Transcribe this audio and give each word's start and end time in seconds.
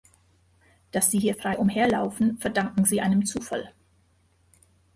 Daß 0.93 1.11
sie 1.11 1.19
hier 1.19 1.35
frei 1.35 1.59
umherlaufen, 1.59 2.39
verdanken 2.39 2.85
sie 2.85 3.01
einem 3.01 3.23
Zufall«. 3.27 3.71